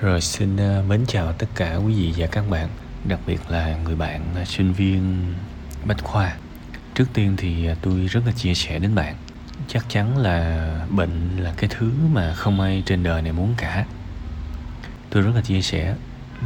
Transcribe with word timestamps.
Rồi 0.00 0.20
xin 0.20 0.56
ờ, 0.56 0.82
mến 0.88 1.04
chào 1.06 1.32
tất 1.32 1.46
cả 1.54 1.76
quý 1.76 1.94
vị 1.94 2.14
và 2.16 2.26
các 2.26 2.50
bạn, 2.50 2.68
đặc 3.04 3.20
biệt 3.26 3.40
là 3.48 3.76
người 3.84 3.94
bạn 3.96 4.24
ờ, 4.34 4.44
sinh 4.44 4.72
viên 4.72 5.34
Bách 5.84 6.04
Khoa. 6.04 6.36
Trước 6.94 7.04
tiên 7.14 7.34
thì 7.36 7.66
ờ, 7.66 7.74
tôi 7.82 8.06
rất 8.06 8.20
là 8.26 8.32
chia 8.32 8.54
sẻ 8.54 8.78
đến 8.78 8.94
bạn. 8.94 9.14
Chắc 9.68 9.84
chắn 9.88 10.18
là 10.18 10.70
bệnh 10.90 11.36
là 11.36 11.54
cái 11.56 11.70
thứ 11.78 11.92
mà 12.12 12.34
không 12.34 12.60
ai 12.60 12.82
trên 12.86 13.02
đời 13.02 13.22
này 13.22 13.32
muốn 13.32 13.54
cả. 13.56 13.84
Tôi 15.10 15.22
rất 15.22 15.32
là 15.34 15.40
chia 15.40 15.62
sẻ, 15.62 15.94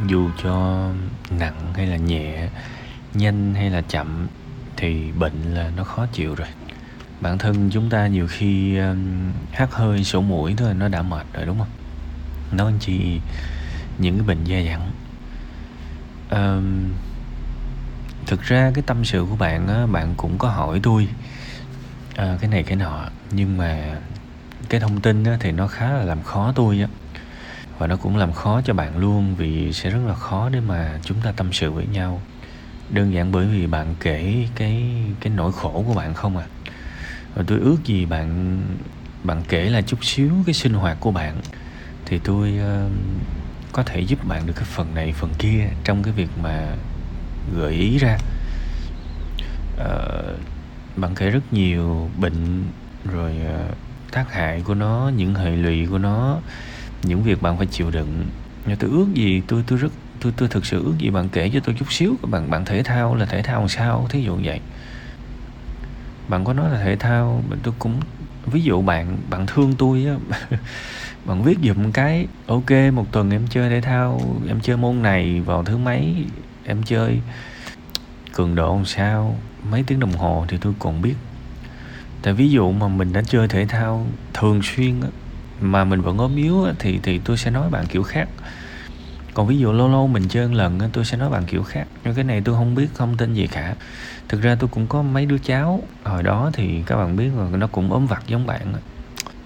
dù 0.07 0.29
cho 0.43 0.87
nặng 1.39 1.73
hay 1.75 1.87
là 1.87 1.97
nhẹ, 1.97 2.49
nhanh 3.13 3.53
hay 3.53 3.69
là 3.69 3.81
chậm 3.81 4.27
thì 4.77 5.11
bệnh 5.11 5.53
là 5.53 5.71
nó 5.77 5.83
khó 5.83 6.05
chịu 6.05 6.35
rồi. 6.35 6.47
Bản 7.21 7.37
thân 7.37 7.69
chúng 7.73 7.89
ta 7.89 8.07
nhiều 8.07 8.27
khi 8.29 8.77
hắt 9.51 9.71
hơi 9.71 10.03
sổ 10.03 10.21
mũi 10.21 10.53
thôi 10.57 10.73
nó 10.73 10.87
đã 10.87 11.01
mệt 11.01 11.25
rồi 11.33 11.45
đúng 11.45 11.59
không? 11.59 11.67
Nó 12.57 12.71
chỉ 12.79 13.19
những 13.97 14.17
cái 14.17 14.27
bệnh 14.27 14.45
dai 14.45 14.67
dẳng. 14.67 14.91
Um, 16.31 16.93
thực 18.27 18.41
ra 18.41 18.71
cái 18.73 18.83
tâm 18.87 19.05
sự 19.05 19.25
của 19.29 19.35
bạn 19.35 19.67
á, 19.67 19.85
bạn 19.85 20.13
cũng 20.17 20.37
có 20.37 20.49
hỏi 20.49 20.79
tôi 20.83 21.07
à, 22.15 22.37
cái 22.41 22.49
này 22.49 22.63
cái 22.63 22.75
nọ 22.75 23.05
nhưng 23.31 23.57
mà 23.57 23.97
cái 24.69 24.79
thông 24.79 25.01
tin 25.01 25.23
á, 25.23 25.37
thì 25.39 25.51
nó 25.51 25.67
khá 25.67 25.89
là 25.89 26.03
làm 26.03 26.23
khó 26.23 26.51
tôi 26.55 26.79
á. 26.81 26.87
Và 27.77 27.87
nó 27.87 27.95
cũng 27.95 28.17
làm 28.17 28.33
khó 28.33 28.61
cho 28.61 28.73
bạn 28.73 28.97
luôn 28.97 29.35
vì 29.35 29.73
sẽ 29.73 29.89
rất 29.89 29.99
là 30.07 30.13
khó 30.13 30.49
để 30.49 30.59
mà 30.59 30.99
chúng 31.03 31.17
ta 31.21 31.31
tâm 31.31 31.53
sự 31.53 31.71
với 31.71 31.87
nhau. 31.87 32.21
Đơn 32.89 33.13
giản 33.13 33.31
bởi 33.31 33.45
vì 33.45 33.67
bạn 33.67 33.95
kể 33.99 34.47
cái 34.55 34.83
cái 35.19 35.33
nỗi 35.35 35.51
khổ 35.51 35.83
của 35.87 35.93
bạn 35.93 36.13
không 36.13 36.37
à. 36.37 36.45
Và 37.35 37.43
tôi 37.47 37.59
ước 37.59 37.77
gì 37.85 38.05
bạn 38.05 38.59
bạn 39.23 39.43
kể 39.49 39.69
là 39.69 39.81
chút 39.81 40.05
xíu 40.05 40.31
cái 40.45 40.53
sinh 40.53 40.73
hoạt 40.73 40.97
của 40.99 41.11
bạn 41.11 41.35
thì 42.05 42.19
tôi 42.23 42.53
uh, 42.59 42.91
có 43.71 43.83
thể 43.83 43.99
giúp 43.99 44.27
bạn 44.27 44.47
được 44.47 44.53
cái 44.55 44.65
phần 44.65 44.95
này 44.95 45.13
phần 45.13 45.29
kia 45.39 45.67
trong 45.83 46.03
cái 46.03 46.13
việc 46.13 46.29
mà 46.41 46.67
gợi 47.57 47.73
ý 47.73 47.97
ra. 47.97 48.17
Uh, 49.75 50.39
bạn 50.95 51.15
kể 51.15 51.29
rất 51.29 51.53
nhiều 51.53 52.09
bệnh 52.19 52.63
rồi 53.11 53.35
uh, 53.69 53.75
tác 54.11 54.33
hại 54.33 54.61
của 54.61 54.73
nó 54.73 55.11
những 55.15 55.35
hệ 55.35 55.55
lụy 55.55 55.85
của 55.85 55.97
nó 55.97 56.39
những 57.03 57.23
việc 57.23 57.41
bạn 57.41 57.57
phải 57.57 57.67
chịu 57.67 57.91
đựng. 57.91 58.25
Nhưng 58.65 58.77
tôi 58.77 58.89
ước 58.89 59.07
gì 59.13 59.41
tôi 59.47 59.63
tôi 59.67 59.79
rất 59.79 59.91
tôi 60.19 60.33
tôi 60.37 60.49
thực 60.49 60.65
sự 60.65 60.83
ước 60.85 60.93
gì 60.97 61.09
bạn 61.09 61.29
kể 61.29 61.49
cho 61.53 61.59
tôi 61.59 61.75
chút 61.79 61.91
xíu 61.91 62.15
bạn 62.21 62.49
bạn 62.49 62.65
thể 62.65 62.83
thao 62.83 63.15
là 63.15 63.25
thể 63.25 63.41
thao 63.41 63.59
làm 63.59 63.69
sao 63.69 64.07
thí 64.09 64.23
dụ 64.23 64.39
vậy. 64.43 64.59
Bạn 66.27 66.43
có 66.43 66.53
nói 66.53 66.71
là 66.71 66.83
thể 66.83 66.95
thao 66.95 67.43
tôi 67.63 67.73
cũng 67.79 67.99
ví 68.45 68.61
dụ 68.61 68.81
bạn 68.81 69.17
bạn 69.29 69.45
thương 69.47 69.75
tôi 69.77 70.05
á 70.05 70.37
bạn 71.25 71.43
viết 71.43 71.57
dùm 71.63 71.91
cái, 71.91 72.27
ok, 72.47 72.71
một 72.93 73.11
tuần 73.11 73.31
em 73.31 73.47
chơi 73.49 73.69
thể 73.69 73.81
thao, 73.81 74.21
em 74.47 74.59
chơi 74.61 74.77
môn 74.77 75.01
này 75.01 75.41
vào 75.41 75.63
thứ 75.63 75.77
mấy, 75.77 76.15
em 76.65 76.83
chơi 76.83 77.19
cường 78.33 78.55
độ 78.55 78.75
làm 78.75 78.85
sao? 78.85 79.35
Mấy 79.69 79.83
tiếng 79.87 79.99
đồng 79.99 80.11
hồ 80.11 80.45
thì 80.47 80.57
tôi 80.61 80.73
còn 80.79 81.01
biết. 81.01 81.15
Tại 82.21 82.33
ví 82.33 82.49
dụ 82.49 82.71
mà 82.71 82.87
mình 82.87 83.13
đã 83.13 83.21
chơi 83.21 83.47
thể 83.47 83.65
thao 83.65 84.05
thường 84.33 84.61
xuyên 84.63 85.01
mà 85.61 85.83
mình 85.83 86.01
vẫn 86.01 86.17
ốm 86.17 86.35
yếu 86.35 86.67
thì 86.79 86.99
thì 87.03 87.19
tôi 87.19 87.37
sẽ 87.37 87.51
nói 87.51 87.69
bạn 87.69 87.85
kiểu 87.85 88.03
khác. 88.03 88.27
Còn 89.33 89.47
ví 89.47 89.57
dụ 89.57 89.71
lâu 89.71 89.89
lâu 89.89 90.07
mình 90.07 90.27
chơi 90.27 90.47
một 90.47 90.53
lần 90.53 90.79
tôi 90.93 91.05
sẽ 91.05 91.17
nói 91.17 91.29
bạn 91.29 91.43
kiểu 91.45 91.63
khác. 91.63 91.87
Nhưng 92.03 92.15
cái 92.15 92.23
này 92.23 92.41
tôi 92.41 92.55
không 92.55 92.75
biết, 92.75 92.87
không 92.93 93.17
tin 93.17 93.33
gì 93.33 93.47
cả. 93.47 93.75
Thực 94.29 94.41
ra 94.41 94.55
tôi 94.55 94.69
cũng 94.69 94.87
có 94.87 95.01
mấy 95.01 95.25
đứa 95.25 95.37
cháu, 95.37 95.81
hồi 96.03 96.23
đó 96.23 96.49
thì 96.53 96.83
các 96.85 96.95
bạn 96.95 97.15
biết 97.15 97.29
là 97.37 97.57
nó 97.57 97.67
cũng 97.67 97.91
ốm 97.91 98.07
vặt 98.07 98.23
giống 98.27 98.47
bạn 98.47 98.73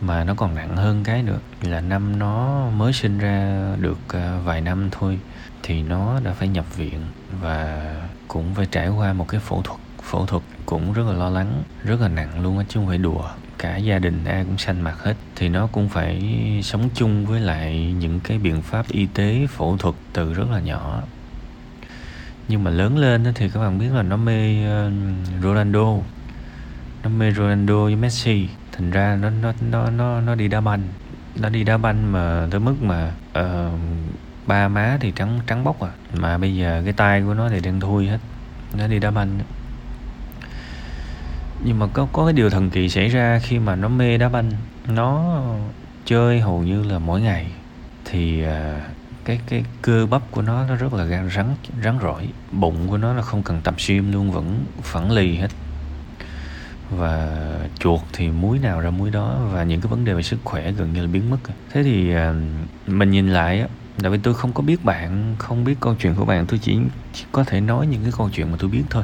mà 0.01 0.23
nó 0.23 0.33
còn 0.35 0.55
nặng 0.55 0.77
hơn 0.77 1.03
cái 1.03 1.23
nữa, 1.23 1.39
là 1.61 1.81
năm 1.81 2.19
nó 2.19 2.67
mới 2.69 2.93
sinh 2.93 3.17
ra 3.17 3.67
được 3.79 3.99
à, 4.07 4.39
vài 4.45 4.61
năm 4.61 4.89
thôi, 4.91 5.19
thì 5.63 5.83
nó 5.83 6.19
đã 6.23 6.33
phải 6.33 6.47
nhập 6.47 6.75
viện 6.75 7.01
và 7.41 7.95
cũng 8.27 8.55
phải 8.55 8.65
trải 8.65 8.89
qua 8.89 9.13
một 9.13 9.27
cái 9.27 9.39
phẫu 9.39 9.61
thuật 9.61 9.79
phẫu 10.03 10.25
thuật 10.25 10.43
cũng 10.65 10.93
rất 10.93 11.03
là 11.07 11.13
lo 11.13 11.29
lắng, 11.29 11.63
rất 11.83 12.01
là 12.01 12.07
nặng 12.07 12.41
luôn 12.41 12.57
á, 12.57 12.65
chứ 12.69 12.79
không 12.79 12.87
phải 12.87 12.97
đùa. 12.97 13.29
Cả 13.57 13.77
gia 13.77 13.99
đình 13.99 14.25
ai 14.25 14.43
cũng 14.43 14.57
xanh 14.57 14.81
mặt 14.81 15.03
hết, 15.03 15.13
thì 15.35 15.49
nó 15.49 15.67
cũng 15.67 15.89
phải 15.89 16.35
sống 16.63 16.89
chung 16.93 17.25
với 17.25 17.39
lại 17.39 17.95
những 17.99 18.19
cái 18.19 18.37
biện 18.37 18.61
pháp 18.61 18.87
y 18.89 19.05
tế 19.05 19.47
phẫu 19.47 19.77
thuật 19.77 19.95
từ 20.13 20.33
rất 20.33 20.49
là 20.51 20.59
nhỏ. 20.59 21.01
Nhưng 22.47 22.63
mà 22.63 22.71
lớn 22.71 22.97
lên 22.97 23.33
thì 23.35 23.49
các 23.49 23.59
bạn 23.59 23.79
biết 23.79 23.89
là 23.93 24.03
nó 24.03 24.17
mê 24.17 24.55
Ronaldo. 25.43 25.97
Nó 27.03 27.09
mê 27.09 27.31
Ronaldo 27.31 27.83
với 27.83 27.95
Messi 27.95 28.47
thành 28.77 28.91
ra 28.91 29.17
nó 29.21 29.29
nó 29.29 29.53
nó 29.71 29.89
nó 29.89 30.21
nó 30.21 30.35
đi 30.35 30.47
đá 30.47 30.61
banh. 30.61 30.81
Nó 31.35 31.49
đi 31.49 31.63
đá 31.63 31.77
banh 31.77 32.11
mà 32.11 32.47
tới 32.51 32.59
mức 32.59 32.75
mà 32.81 33.11
uh, 33.39 33.79
ba 34.47 34.67
má 34.67 34.97
thì 35.01 35.11
trắng 35.11 35.39
trắng 35.47 35.63
bóc 35.63 35.81
à. 35.81 35.89
Mà 36.13 36.37
bây 36.37 36.55
giờ 36.55 36.81
cái 36.83 36.93
tay 36.93 37.21
của 37.21 37.33
nó 37.33 37.49
thì 37.49 37.59
đen 37.59 37.79
thui 37.79 38.07
hết. 38.07 38.19
Nó 38.77 38.87
đi 38.87 38.99
đá 38.99 39.11
banh. 39.11 39.39
Nhưng 41.63 41.79
mà 41.79 41.87
có 41.93 42.07
có 42.13 42.25
cái 42.25 42.33
điều 42.33 42.49
thần 42.49 42.69
kỳ 42.69 42.89
xảy 42.89 43.07
ra 43.07 43.39
khi 43.43 43.59
mà 43.59 43.75
nó 43.75 43.87
mê 43.87 44.17
đá 44.17 44.29
banh. 44.29 44.51
Nó 44.87 45.41
chơi 46.05 46.41
hầu 46.41 46.63
như 46.63 46.83
là 46.83 46.99
mỗi 46.99 47.21
ngày. 47.21 47.51
Thì 48.05 48.43
uh, 48.45 48.81
cái 49.25 49.39
cái 49.47 49.63
cơ 49.81 50.05
bắp 50.05 50.21
của 50.31 50.41
nó 50.41 50.65
nó 50.67 50.75
rất 50.75 50.93
là 50.93 51.03
gan 51.03 51.29
rắn 51.35 51.55
rắn 51.83 51.99
rỏi. 51.99 52.27
Bụng 52.51 52.87
của 52.87 52.97
nó 52.97 53.13
là 53.13 53.21
không 53.21 53.43
cần 53.43 53.61
tập 53.63 53.75
gym 53.87 54.11
luôn 54.11 54.31
vẫn 54.31 54.65
phẳng 54.81 55.11
lì 55.11 55.35
hết 55.35 55.47
và 56.91 57.37
chuột 57.79 58.01
thì 58.13 58.29
muối 58.29 58.59
nào 58.59 58.79
ra 58.79 58.89
muối 58.89 59.09
đó. 59.09 59.39
Và 59.51 59.63
những 59.63 59.81
cái 59.81 59.89
vấn 59.89 60.05
đề 60.05 60.13
về 60.13 60.21
sức 60.21 60.37
khỏe 60.43 60.71
gần 60.71 60.93
như 60.93 61.01
là 61.01 61.07
biến 61.07 61.29
mất. 61.29 61.37
Thế 61.71 61.83
thì 61.83 62.13
ờ, 62.13 62.35
mình 62.87 63.11
nhìn 63.11 63.29
lại 63.29 63.59
á 63.61 63.67
tại 64.01 64.11
vì 64.11 64.17
tôi 64.17 64.33
không 64.33 64.53
có 64.53 64.63
biết 64.63 64.85
bạn 64.85 65.35
không 65.37 65.63
biết 65.63 65.75
câu 65.79 65.95
chuyện 65.99 66.15
của 66.15 66.25
bạn. 66.25 66.45
Tôi 66.45 66.59
chỉ, 66.59 66.77
chỉ 67.13 67.23
có 67.31 67.43
thể 67.43 67.61
nói 67.61 67.87
những 67.87 68.03
cái 68.03 68.11
câu 68.17 68.29
chuyện 68.29 68.51
mà 68.51 68.57
tôi 68.59 68.69
biết 68.69 68.83
thôi. 68.89 69.03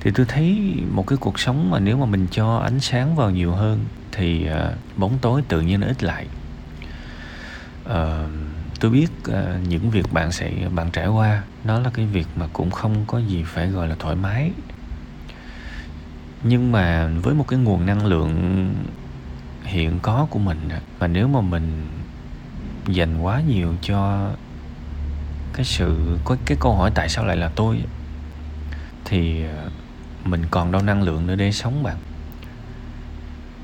Thì 0.00 0.10
tôi 0.14 0.26
thấy 0.26 0.76
một 0.90 1.06
cái 1.06 1.18
cuộc 1.20 1.40
sống 1.40 1.70
mà 1.70 1.78
nếu 1.78 1.96
mà 1.96 2.06
mình 2.06 2.26
cho 2.30 2.56
ánh 2.56 2.80
sáng 2.80 3.16
vào 3.16 3.30
nhiều 3.30 3.52
hơn 3.52 3.84
thì 4.12 4.46
ờ, 4.46 4.74
bóng 4.96 5.18
tối 5.20 5.42
tự 5.48 5.60
nhiên 5.60 5.80
nó 5.80 5.86
ít 5.86 6.02
lại. 6.02 6.26
À, 7.88 8.24
tôi 8.80 8.90
biết 8.90 9.06
những 9.68 9.90
việc 9.90 10.12
bạn 10.12 10.32
sẽ 10.32 10.52
bạn 10.74 10.90
trải 10.90 11.06
qua 11.06 11.42
nó 11.64 11.80
là 11.80 11.90
cái 11.94 12.06
việc 12.06 12.26
mà 12.36 12.46
cũng 12.52 12.70
không 12.70 13.04
có 13.06 13.18
gì 13.18 13.42
phải 13.46 13.68
gọi 13.68 13.88
là 13.88 13.94
thoải 13.98 14.16
mái 14.16 14.52
nhưng 16.42 16.72
mà 16.72 17.10
với 17.22 17.34
một 17.34 17.48
cái 17.48 17.58
nguồn 17.58 17.86
năng 17.86 18.06
lượng 18.06 18.74
hiện 19.64 19.98
có 20.02 20.26
của 20.30 20.38
mình 20.38 20.68
mà 21.00 21.06
nếu 21.06 21.28
mà 21.28 21.40
mình 21.40 21.86
dành 22.86 23.20
quá 23.20 23.40
nhiều 23.40 23.74
cho 23.82 24.30
cái 25.52 25.64
sự, 25.64 26.18
có 26.24 26.36
cái 26.44 26.58
câu 26.60 26.74
hỏi 26.74 26.90
tại 26.94 27.08
sao 27.08 27.24
lại 27.24 27.36
là 27.36 27.50
tôi 27.56 27.82
thì 29.04 29.44
ờ, 29.44 29.70
mình 30.24 30.42
còn 30.50 30.72
đâu 30.72 30.82
năng 30.82 31.02
lượng 31.02 31.26
nữa 31.26 31.34
để 31.34 31.52
sống 31.52 31.82
bạn. 31.82 31.96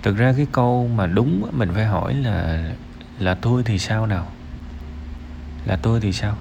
Thực 0.03 0.17
ra 0.17 0.35
cái 0.37 0.47
câu 0.53 0.91
mà 0.95 1.07
đúng 1.07 1.51
mình 1.53 1.71
phải 1.75 1.85
hỏi 1.85 2.15
là 2.15 2.65
là 3.19 3.35
tôi 3.35 3.63
thì 3.65 3.79
sao 3.79 4.07
nào? 4.07 4.27
Là 5.67 5.77
tôi 5.77 6.01
thì 6.01 6.13
sao? 6.13 6.37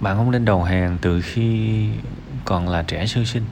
Bạn 0.00 0.16
không 0.16 0.30
nên 0.30 0.44
đầu 0.44 0.62
hàng 0.62 0.98
từ 1.00 1.20
khi 1.20 1.88
còn 2.44 2.68
là 2.68 2.82
trẻ 2.82 3.06
sơ 3.06 3.24
sinh 3.24 3.44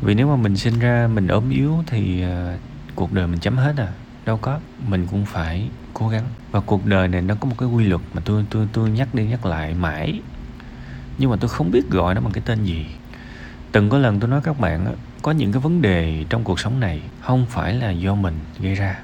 vì 0.00 0.14
nếu 0.14 0.28
mà 0.28 0.36
mình 0.36 0.56
sinh 0.56 0.78
ra 0.78 1.08
mình 1.14 1.28
ốm 1.28 1.50
yếu 1.50 1.74
thì 1.86 2.24
uh, 2.24 2.60
cuộc 2.94 3.12
đời 3.12 3.26
mình 3.26 3.40
chấm 3.40 3.56
hết 3.56 3.74
à. 3.76 3.88
Đâu 4.26 4.36
có 4.36 4.60
mình 4.88 5.06
cũng 5.10 5.24
phải 5.24 5.68
cố 5.94 6.08
gắng. 6.08 6.24
Và 6.50 6.60
cuộc 6.60 6.86
đời 6.86 7.08
này 7.08 7.22
nó 7.22 7.34
có 7.34 7.48
một 7.48 7.54
cái 7.58 7.68
quy 7.68 7.84
luật 7.84 8.00
mà 8.14 8.22
tôi 8.24 8.44
tôi 8.50 8.68
tôi 8.72 8.90
nhắc 8.90 9.14
đi 9.14 9.24
nhắc 9.24 9.46
lại 9.46 9.74
mãi. 9.74 10.20
Nhưng 11.18 11.30
mà 11.30 11.36
tôi 11.36 11.48
không 11.48 11.70
biết 11.70 11.90
gọi 11.90 12.14
nó 12.14 12.20
bằng 12.20 12.32
cái 12.32 12.42
tên 12.46 12.64
gì. 12.64 12.86
Từng 13.72 13.90
có 13.90 13.98
lần 13.98 14.20
tôi 14.20 14.30
nói 14.30 14.40
các 14.44 14.60
bạn 14.60 14.94
có 15.22 15.32
những 15.32 15.52
cái 15.52 15.60
vấn 15.60 15.82
đề 15.82 16.24
trong 16.28 16.44
cuộc 16.44 16.60
sống 16.60 16.80
này 16.80 17.00
không 17.20 17.46
phải 17.46 17.74
là 17.74 17.90
do 17.90 18.14
mình 18.14 18.38
gây 18.60 18.74
ra. 18.74 18.98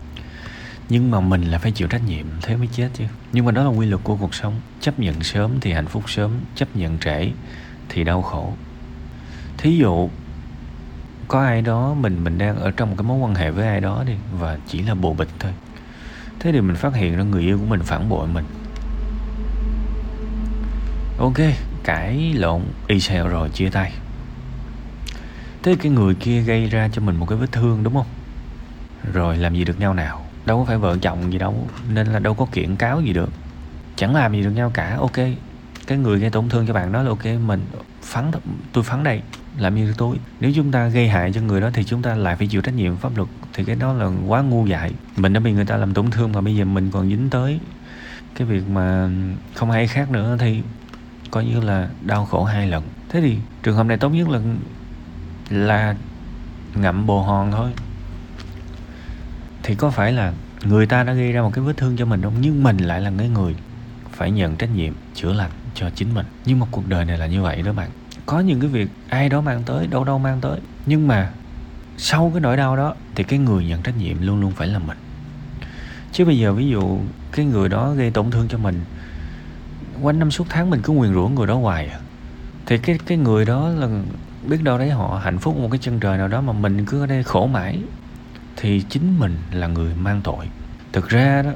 Nhưng 0.89 1.11
mà 1.11 1.21
mình 1.21 1.43
là 1.43 1.59
phải 1.59 1.73
chịu 1.73 1.89
trách 1.89 2.03
nhiệm 2.07 2.27
thế 2.43 2.57
mới 2.57 2.69
chết 2.73 2.89
chứ. 2.95 3.05
Nhưng 3.33 3.45
mà 3.45 3.53
đó 3.53 3.65
là 3.65 3.69
quy 3.69 3.87
luật 3.87 4.05
của 4.05 4.17
cuộc 4.17 4.35
sống. 4.35 4.55
Chấp 4.81 4.99
nhận 4.99 5.23
sớm 5.23 5.51
thì 5.61 5.73
hạnh 5.73 5.87
phúc 5.87 6.11
sớm 6.11 6.31
chấp 6.55 6.77
nhận 6.77 6.99
trễ 6.99 7.31
thì 7.89 8.05
đau 8.05 8.23
khổ. 8.23 8.53
Thí 9.59 9.77
dụ 9.77 10.11
có 11.29 11.41
ai 11.41 11.63
đó, 11.63 11.95
mình 11.95 12.25
mình 12.25 12.39
đang 12.39 12.57
ở 12.57 12.71
trong 12.71 12.91
một 12.91 12.95
cái 12.99 13.05
mối 13.05 13.19
quan 13.19 13.35
hệ 13.35 13.51
với 13.51 13.67
ai 13.69 13.81
đó 13.81 14.05
đi, 14.07 14.15
và 14.41 14.59
chỉ 14.69 14.83
là 14.83 14.95
bồ 14.95 15.15
bịch 15.15 15.29
thôi. 15.39 15.53
Thế 16.41 16.53
thì 16.53 16.61
mình 16.61 16.77
phát 16.77 16.95
hiện 16.95 17.17
ra 17.17 17.23
người 17.23 17.43
yêu 17.43 17.59
của 17.59 17.67
mình 17.67 17.83
phản 17.83 18.09
bội 18.09 18.29
mình. 18.29 18.45
Ok, 21.19 21.39
cãi 21.85 22.35
lộn, 22.37 22.63
y 22.87 23.01
xèo 23.01 23.29
rồi, 23.29 23.49
chia 23.49 23.71
tay. 23.71 23.93
Thế 25.63 25.77
cái 25.83 25.93
người 25.93 26.15
kia 26.15 26.41
gây 26.41 26.67
ra 26.67 26.89
cho 26.93 27.03
mình 27.03 27.17
một 27.17 27.27
cái 27.29 27.39
vết 27.39 27.53
thương, 27.53 27.83
đúng 27.83 27.95
không? 27.95 28.07
Rồi 29.13 29.37
làm 29.37 29.55
gì 29.55 29.65
được 29.65 29.81
nhau 29.81 29.95
nào? 29.95 30.27
Đâu 30.47 30.59
có 30.59 30.65
phải 30.65 30.79
vợ 30.79 30.97
chồng 31.03 31.33
gì 31.33 31.39
đâu, 31.39 31.69
nên 31.89 32.07
là 32.07 32.19
đâu 32.19 32.35
có 32.35 32.47
kiện 32.53 32.77
cáo 32.77 33.01
gì 33.01 33.13
được. 33.13 33.31
Chẳng 33.97 34.15
làm 34.15 34.33
gì 34.33 34.43
được 34.43 34.51
nhau 34.51 34.71
cả, 34.75 34.97
ok. 35.01 35.17
Cái 35.87 35.99
người 35.99 36.19
gây 36.19 36.31
tổn 36.31 36.49
thương 36.49 36.67
cho 36.67 36.73
bạn 36.75 36.93
đó 36.93 37.03
là 37.03 37.09
ok, 37.09 37.25
mình 37.25 37.65
phắn 38.03 38.31
tôi 38.73 38.85
phắn 38.85 39.05
đây 39.05 39.23
làm 39.59 39.75
như 39.75 39.95
tôi 39.97 40.17
nếu 40.41 40.53
chúng 40.55 40.73
ta 40.73 40.89
gây 40.89 41.09
hại 41.09 41.33
cho 41.33 41.41
người 41.41 41.61
đó 41.61 41.71
thì 41.73 41.85
chúng 41.85 42.03
ta 42.03 42.15
lại 42.15 42.37
phải 42.37 42.47
chịu 42.47 42.61
trách 42.61 42.75
nhiệm 42.75 42.97
pháp 42.97 43.17
luật. 43.17 43.29
Thì 43.53 43.65
cái 43.65 43.77
đó 43.77 43.93
là 43.93 44.11
quá 44.27 44.43
ngu 44.43 44.67
dại. 44.67 44.93
Mình 45.17 45.33
đã 45.33 45.41
bị 45.41 45.53
người 45.53 45.65
ta 45.65 45.77
làm 45.77 45.95
tổn 45.95 46.11
thương 46.11 46.33
mà 46.33 46.41
bây 46.41 46.57
giờ 46.57 46.65
mình 46.65 46.91
còn 46.91 47.09
dính 47.09 47.31
tới 47.31 47.61
cái 48.35 48.47
việc 48.47 48.69
mà 48.69 49.11
không 49.55 49.71
ai 49.71 49.87
khác 49.87 50.11
nữa 50.11 50.37
thì 50.41 50.63
coi 51.31 51.45
như 51.45 51.61
là 51.61 51.89
đau 52.03 52.25
khổ 52.25 52.45
hai 52.45 52.67
lần. 52.67 52.83
Thế 53.09 53.21
thì 53.21 53.39
trường 53.63 53.77
hợp 53.77 53.87
này 53.87 53.97
tốt 53.97 54.11
nhất 54.11 54.29
là 54.29 54.41
là 55.51 55.97
ngậm 56.75 57.07
bồ 57.07 57.23
hòn 57.23 57.53
thôi. 57.53 57.71
Thì 59.63 59.75
có 59.75 59.91
phải 59.91 60.13
là 60.13 60.33
người 60.65 60.87
ta 60.87 61.03
đã 61.03 61.13
gây 61.13 61.33
ra 61.33 61.43
một 61.43 61.51
cái 61.55 61.65
vết 61.65 61.77
thương 61.77 61.97
cho 61.97 62.07
mình 62.07 62.23
không? 62.23 62.35
Nhưng 62.41 62.63
mình 62.63 62.79
lại 62.79 63.01
là 63.01 63.13
cái 63.19 63.29
người 63.29 63.55
phải 64.13 64.31
nhận 64.31 64.57
trách 64.57 64.71
nhiệm 64.75 64.95
chữa 65.15 65.33
lành 65.33 65.51
cho 65.75 65.91
chính 65.91 66.15
mình. 66.15 66.27
Nhưng 66.45 66.61
mà 66.61 66.67
cuộc 66.71 66.89
đời 66.89 67.05
này 67.05 67.19
là 67.19 67.27
như 67.27 67.43
vậy 67.43 67.63
đó 67.63 67.73
bạn 67.73 67.91
có 68.27 68.41
những 68.41 68.61
cái 68.61 68.69
việc 68.69 68.89
ai 69.09 69.29
đó 69.29 69.41
mang 69.41 69.63
tới 69.67 69.87
đâu 69.87 70.05
đâu 70.05 70.19
mang 70.19 70.41
tới. 70.41 70.61
Nhưng 70.87 71.09
mà 71.09 71.31
sau 71.97 72.31
cái 72.35 72.41
nỗi 72.41 72.57
đau 72.57 72.77
đó 72.77 72.95
thì 73.15 73.25
cái 73.25 73.39
người 73.39 73.65
nhận 73.65 73.83
trách 73.83 73.97
nhiệm 73.99 74.23
luôn 74.23 74.41
luôn 74.41 74.51
phải 74.51 74.69
là 74.69 74.79
mình. 74.79 74.99
Chứ 76.13 76.25
bây 76.25 76.39
giờ 76.39 76.53
ví 76.53 76.69
dụ 76.69 76.99
cái 77.33 77.47
người 77.47 77.69
đó 77.69 77.93
gây 77.93 78.11
tổn 78.11 78.31
thương 78.31 78.49
cho 78.49 78.59
mình 78.59 78.85
quanh 80.03 80.19
năm 80.19 80.31
suốt 80.31 80.47
tháng 80.49 80.71
mình 80.71 80.81
cứ 80.83 80.93
nguyền 80.93 81.15
rủa 81.15 81.29
người 81.29 81.47
đó 81.47 81.55
hoài 81.55 81.87
à. 81.89 81.99
thì 82.67 82.79
cái 82.79 82.99
cái 83.07 83.19
người 83.19 83.45
đó 83.45 83.69
là 83.69 83.89
biết 84.47 84.63
đâu 84.63 84.79
đấy 84.79 84.91
họ 84.91 85.21
hạnh 85.25 85.39
phúc 85.39 85.57
một 85.57 85.69
cái 85.71 85.79
chân 85.79 86.01
trời 86.01 86.19
nào 86.19 86.29
đó 86.29 86.41
mà 86.41 86.53
mình 86.53 86.85
cứ 86.87 87.01
ở 87.01 87.07
đây 87.07 87.23
khổ 87.23 87.47
mãi 87.47 87.79
thì 88.57 88.83
chính 88.89 89.19
mình 89.19 89.37
là 89.53 89.67
người 89.67 89.95
mang 89.95 90.21
tội. 90.25 90.49
Thực 90.93 91.09
ra 91.09 91.43
đó 91.43 91.51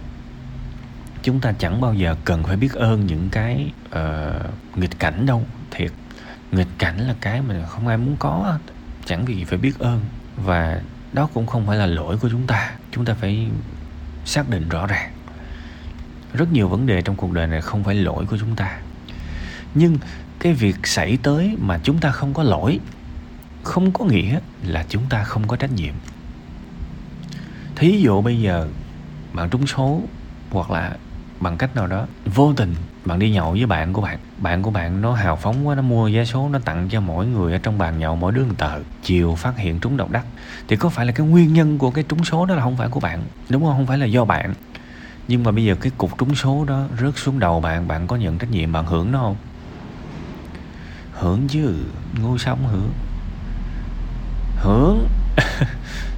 chúng 1.22 1.40
ta 1.40 1.52
chẳng 1.58 1.80
bao 1.80 1.94
giờ 1.94 2.16
cần 2.24 2.42
phải 2.42 2.56
biết 2.56 2.72
ơn 2.72 3.06
những 3.06 3.28
cái 3.32 3.72
uh, 3.88 4.78
nghịch 4.78 4.98
cảnh 4.98 5.26
đâu 5.26 5.42
thiệt 5.70 5.92
nghịch 6.52 6.68
cảnh 6.78 6.98
là 6.98 7.14
cái 7.20 7.42
mà 7.42 7.66
không 7.66 7.88
ai 7.88 7.96
muốn 7.96 8.16
có 8.18 8.58
chẳng 9.04 9.24
vì 9.24 9.44
phải 9.44 9.58
biết 9.58 9.78
ơn. 9.78 10.00
Và 10.36 10.80
đó 11.12 11.28
cũng 11.34 11.46
không 11.46 11.66
phải 11.66 11.76
là 11.76 11.86
lỗi 11.86 12.18
của 12.18 12.28
chúng 12.30 12.46
ta. 12.46 12.70
Chúng 12.92 13.04
ta 13.04 13.14
phải 13.14 13.48
xác 14.24 14.48
định 14.48 14.68
rõ 14.68 14.86
ràng. 14.86 15.12
Rất 16.32 16.52
nhiều 16.52 16.68
vấn 16.68 16.86
đề 16.86 17.02
trong 17.02 17.16
cuộc 17.16 17.32
đời 17.32 17.46
này 17.46 17.60
không 17.60 17.84
phải 17.84 17.94
lỗi 17.94 18.26
của 18.26 18.38
chúng 18.38 18.56
ta. 18.56 18.78
Nhưng 19.74 19.98
cái 20.38 20.52
việc 20.52 20.86
xảy 20.86 21.18
tới 21.22 21.56
mà 21.60 21.78
chúng 21.82 21.98
ta 21.98 22.10
không 22.10 22.34
có 22.34 22.42
lỗi, 22.42 22.80
không 23.62 23.92
có 23.92 24.04
nghĩa 24.04 24.40
là 24.64 24.84
chúng 24.88 25.02
ta 25.08 25.24
không 25.24 25.48
có 25.48 25.56
trách 25.56 25.72
nhiệm. 25.72 25.94
Thí 27.76 28.00
dụ 28.00 28.22
bây 28.22 28.40
giờ 28.40 28.68
bạn 29.32 29.50
trúng 29.50 29.66
số 29.66 30.02
hoặc 30.50 30.70
là 30.70 30.96
bằng 31.40 31.56
cách 31.56 31.76
nào 31.76 31.86
đó, 31.86 32.06
vô 32.34 32.52
tình 32.56 32.74
bạn 33.08 33.18
đi 33.18 33.30
nhậu 33.30 33.50
với 33.50 33.66
bạn 33.66 33.92
của 33.92 34.00
bạn. 34.00 34.18
Bạn 34.38 34.62
của 34.62 34.70
bạn 34.70 35.00
nó 35.00 35.12
hào 35.12 35.36
phóng 35.36 35.68
quá, 35.68 35.74
nó 35.74 35.82
mua 35.82 36.10
vé 36.12 36.24
số, 36.24 36.48
nó 36.48 36.58
tặng 36.58 36.88
cho 36.90 37.00
mỗi 37.00 37.26
người 37.26 37.52
ở 37.52 37.58
trong 37.58 37.78
bàn 37.78 37.98
nhậu, 37.98 38.16
mỗi 38.16 38.32
đứa 38.32 38.44
một 38.44 38.54
tờ. 38.58 38.80
Chiều 39.02 39.34
phát 39.34 39.56
hiện 39.56 39.80
trúng 39.80 39.96
độc 39.96 40.10
đắc. 40.10 40.24
Thì 40.68 40.76
có 40.76 40.88
phải 40.88 41.06
là 41.06 41.12
cái 41.12 41.26
nguyên 41.26 41.52
nhân 41.52 41.78
của 41.78 41.90
cái 41.90 42.04
trúng 42.08 42.24
số 42.24 42.46
đó 42.46 42.54
là 42.54 42.62
không 42.62 42.76
phải 42.76 42.88
của 42.88 43.00
bạn? 43.00 43.22
Đúng 43.48 43.62
không? 43.64 43.72
Không 43.76 43.86
phải 43.86 43.98
là 43.98 44.06
do 44.06 44.24
bạn. 44.24 44.54
Nhưng 45.28 45.42
mà 45.42 45.50
bây 45.50 45.64
giờ 45.64 45.74
cái 45.74 45.92
cục 45.98 46.18
trúng 46.18 46.34
số 46.34 46.64
đó 46.64 46.84
rớt 47.00 47.16
xuống 47.16 47.38
đầu 47.38 47.60
bạn 47.60 47.88
bạn 47.88 48.06
có 48.06 48.16
nhận 48.16 48.38
trách 48.38 48.50
nhiệm 48.50 48.72
bạn 48.72 48.86
hưởng 48.86 49.12
nó 49.12 49.18
không? 49.18 49.36
Hưởng 51.12 51.48
chứ. 51.48 51.74
Ngu 52.22 52.38
sống 52.38 52.66
hưởng? 52.66 52.92
Hưởng? 54.56 55.08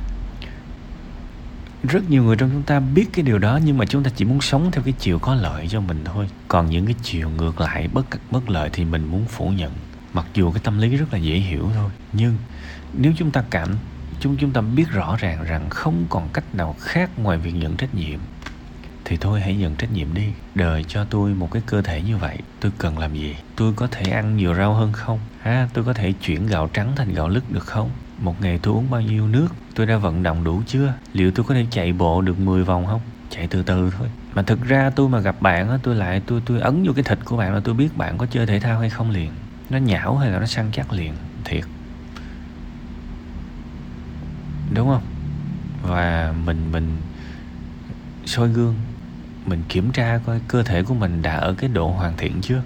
rất 1.83 2.11
nhiều 2.11 2.23
người 2.23 2.37
trong 2.37 2.51
chúng 2.53 2.63
ta 2.63 2.81
biết 2.81 3.07
cái 3.13 3.23
điều 3.23 3.39
đó, 3.39 3.59
nhưng 3.65 3.79
mà 3.79 3.87
chúng 3.87 4.03
ta 4.03 4.11
chỉ 4.17 4.25
muốn 4.25 4.41
sống 4.41 4.71
theo 4.71 4.83
cái 4.85 4.95
chiều 4.99 5.19
có 5.19 5.35
lợi 5.35 5.69
cho 5.69 5.81
mình 5.81 6.05
thôi. 6.05 6.29
Còn 6.49 6.71
những 6.71 6.87
cái 6.87 6.95
chiều 7.03 7.31
ngược 7.31 7.61
lại, 7.61 7.89
bất 7.93 8.07
bất 8.31 8.51
lợi 8.51 8.71
thì 8.73 8.85
mình 8.85 9.05
muốn 9.05 9.25
phủ 9.25 9.49
nhận. 9.49 9.73
Mặc 10.13 10.27
dù 10.35 10.51
cái 10.53 10.61
tâm 10.65 10.79
lý 10.79 10.97
rất 10.97 11.13
là 11.13 11.19
dễ 11.19 11.35
hiểu 11.35 11.71
thôi. 11.75 11.91
Nhưng 12.13 12.37
nếu 12.93 13.13
chúng 13.17 13.31
ta 13.31 13.45
cảm, 13.51 13.69
chúng 14.21 14.37
chúng 14.37 14.51
ta 14.51 14.61
biết 14.61 14.91
rõ 14.91 15.17
ràng 15.17 15.45
rằng 15.45 15.71
không 15.71 16.07
còn 16.09 16.29
cách 16.33 16.55
nào 16.55 16.77
khác 16.81 17.11
ngoài 17.19 17.39
việc 17.39 17.53
nhận 17.53 17.77
trách 17.77 17.95
nhiệm, 17.95 18.19
thì 19.05 19.17
thôi 19.17 19.41
hãy 19.41 19.57
nhận 19.57 19.77
trách 19.77 19.93
nhiệm 19.93 20.15
đi. 20.15 20.27
Đời 20.55 20.85
cho 20.89 21.05
tôi 21.05 21.35
một 21.35 21.51
cái 21.51 21.63
cơ 21.67 21.83
thể 21.83 22.03
như 22.03 22.17
vậy, 22.17 22.39
tôi 22.61 22.73
cần 22.79 22.99
làm 22.99 23.15
gì? 23.15 23.37
Tôi 23.57 23.73
có 23.77 23.87
thể 23.87 24.11
ăn 24.11 24.37
nhiều 24.37 24.55
rau 24.55 24.75
hơn 24.75 24.93
không? 24.93 25.21
Ha 25.41 25.69
tôi 25.75 25.85
có 25.85 25.93
thể 25.93 26.13
chuyển 26.13 26.47
gạo 26.47 26.71
trắng 26.73 26.93
thành 26.97 27.15
gạo 27.15 27.29
lứt 27.29 27.51
được 27.53 27.67
không? 27.67 27.91
Một 28.21 28.41
ngày 28.41 28.59
tôi 28.63 28.75
uống 28.75 28.91
bao 28.91 29.01
nhiêu 29.01 29.29
nước? 29.29 29.49
Tôi 29.75 29.87
đã 29.87 29.97
vận 29.97 30.23
động 30.23 30.45
đủ 30.45 30.63
chưa? 30.67 30.95
Liệu 31.13 31.31
tôi 31.31 31.45
có 31.49 31.55
thể 31.55 31.67
chạy 31.71 31.93
bộ 31.93 32.21
được 32.21 32.39
10 32.39 32.65
vòng 32.65 32.87
không? 32.87 33.01
Chạy 33.31 33.47
từ 33.47 33.63
từ 33.63 33.91
thôi. 33.99 34.09
Mà 34.35 34.43
thực 34.43 34.65
ra 34.65 34.91
tôi 34.91 35.09
mà 35.09 35.21
gặp 35.21 35.43
bạn 35.43 35.71
á, 35.71 35.79
tôi 35.83 35.95
lại 35.95 36.23
tôi 36.27 36.43
tôi 36.47 36.61
ấn 36.61 36.83
vô 36.87 36.93
cái 36.93 37.05
thịt 37.05 37.19
của 37.25 37.37
bạn 37.37 37.55
là 37.55 37.61
tôi 37.65 37.75
biết 37.75 37.97
bạn 37.97 38.19
có 38.19 38.27
chơi 38.27 38.47
thể 38.47 38.61
thao 38.61 38.81
hay 38.81 38.91
không 38.91 39.11
liền. 39.11 39.31
Nó 39.71 39.79
nhão 39.79 40.17
hay 40.17 40.31
là 40.31 40.39
nó 40.39 40.47
săn 40.47 40.67
chắc 40.73 40.93
liền. 40.93 41.15
Thiệt. 41.45 41.65
Đúng 44.75 44.89
không? 44.89 45.03
Và 45.83 46.35
mình 46.45 46.73
mình 46.73 46.97
soi 48.25 48.49
gương. 48.49 48.75
Mình 49.47 49.63
kiểm 49.69 49.93
tra 49.93 50.21
coi 50.27 50.41
cơ 50.49 50.63
thể 50.63 50.83
của 50.83 50.95
mình 50.95 51.23
đã 51.23 51.37
ở 51.37 51.55
cái 51.55 51.71
độ 51.71 51.89
hoàn 51.89 52.17
thiện 52.17 52.41
chưa? 52.41 52.63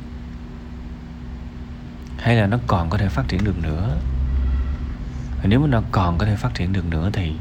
Hay 2.18 2.36
là 2.36 2.46
nó 2.46 2.58
còn 2.66 2.90
có 2.90 2.98
thể 2.98 3.08
phát 3.08 3.24
triển 3.28 3.44
được 3.44 3.62
nữa? 3.62 3.96
Và 5.44 5.48
nếu 5.48 5.60
mà 5.60 5.66
nó 5.66 5.82
còn 5.92 6.18
có 6.18 6.26
thể 6.26 6.36
phát 6.36 6.54
triển 6.54 6.72
được 6.72 6.86
nữa 6.86 7.10
thì 7.12 7.32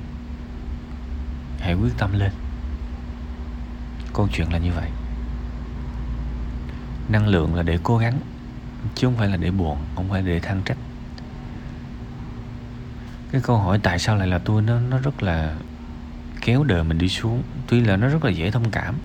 hãy 1.60 1.74
quyết 1.74 1.98
tâm 1.98 2.20
lên. 2.20 2.32
Câu 4.14 4.28
chuyện 4.34 4.54
là 4.54 4.58
như 4.58 4.72
vậy. 4.72 4.90
Năng 7.10 7.28
lượng 7.28 7.56
là 7.56 7.64
để 7.64 7.80
cố 7.84 7.98
gắng, 7.98 8.14
chứ 8.96 9.08
không 9.08 9.18
phải 9.18 9.28
là 9.28 9.38
để 9.38 9.52
buồn, 9.52 9.78
không 9.96 10.10
phải 10.10 10.22
để 10.22 10.40
than 10.40 10.62
trách. 10.66 10.78
Cái 13.32 13.42
câu 13.42 13.58
hỏi 13.58 13.80
tại 13.84 14.00
sao 14.00 14.16
lại 14.16 14.28
là 14.28 14.38
tôi, 14.38 14.62
nó 14.62 14.80
nó 14.80 14.98
rất 14.98 15.24
là 15.24 15.56
kéo 16.42 16.64
đời 16.64 16.84
mình 16.84 16.98
đi 16.98 17.10
xuống. 17.10 17.44
Tuy 17.68 17.82
là 17.82 17.98
nó 17.98 18.08
rất 18.08 18.26
là 18.26 18.32
dễ 18.32 18.52
thông 18.52 18.72
cảm. 18.72 18.96